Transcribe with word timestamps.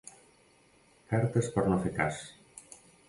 Cartes 1.11 1.49
per 1.59 1.67
no 1.67 1.77
fer 1.85 1.93
cas. 2.01 2.23